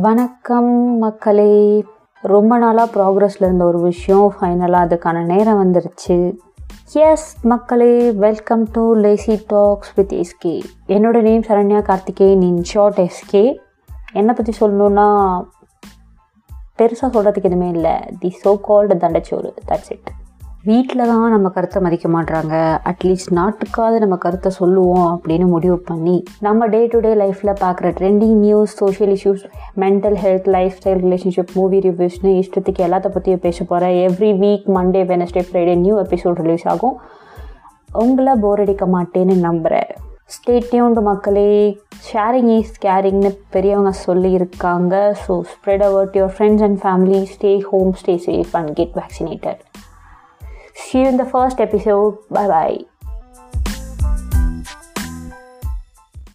[0.00, 1.84] வணக்கம் மக்களே.
[2.22, 6.38] ரொம்ப நாளாக ப்ராக்ரஸில் இருந்த ஒரு விஷயம் ஃபைனலாக அதுக்கான நேரம் வந்துருச்சு.
[6.92, 13.56] எஸ் மக்களே welcome to lazy talks with SK என்னோட name Saranya Karthikeyan in short SK
[14.12, 15.08] என்னை பற்றி சொல்லணுன்னா
[16.78, 17.92] பெருசாக சொல்கிறதுக்கு எதுவுமே இல்லை.
[18.18, 19.52] தி சோ கால்டு தண்டச்சோறு.
[19.68, 20.10] தட்ஸ் இட்
[20.68, 22.56] வீட்டில் தான் நம்ம கருத்தை மதிக்க மாட்றாங்க.
[22.90, 26.14] அட்லீஸ்ட் நாட்டுக்காவது நம்ம கருத்தை சொல்லுவோம் அப்படின்னு முடிவு பண்ணி
[26.46, 29.42] நம்ம டே டு டே லைஃப்பில் பார்க்குற trending news social issues
[29.84, 30.46] mental health
[30.78, 35.96] lifestyle relationship movie ரிவ்யூஸ்னு இஷ்டத்துக்கு எல்லாத்த பற்றியும் பேச போகிறேன் every week Monday Wednesday Friday new
[36.04, 36.96] episode release ஆகும்.
[38.04, 39.90] உங்களை போர் அடிக்க மாட்டேன்னு நம்புகிறேன்
[40.36, 41.50] ஸ்டேட்யூண்டு மக்களே.
[42.08, 44.94] ஷேரிங் இஸ் கேரிங்னு பெரியவங்க சொல்லியிருக்காங்க.
[45.24, 49.60] So spread a word your friends and family stay home stay safe and get vaccinated
[50.74, 52.18] See you in the first episode.
[52.28, 52.91] Bye bye.